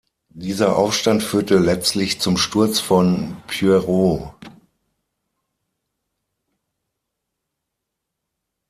[0.33, 4.33] Dieser Aufstand führte letztlich zum Sturz von Pierrot.